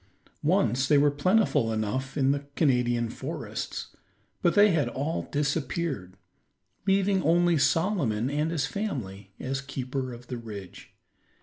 [0.41, 3.95] Once they were plentiful enough in the Canadian forests,
[4.41, 6.17] but they had all disappeared,
[6.87, 10.95] leaving only Solomon and his family as keeper of the ridge.